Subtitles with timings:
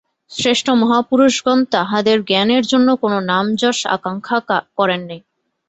[0.31, 4.37] শ্রেষ্ঠ মহাপুরুষগণ তাঁহাদের জ্ঞানের জন্য কোন নাম-যশ আকাঙ্ক্ষা
[4.77, 5.21] করেন নাই।